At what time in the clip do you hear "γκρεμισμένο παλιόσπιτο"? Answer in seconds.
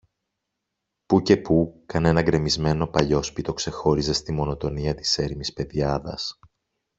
2.21-3.53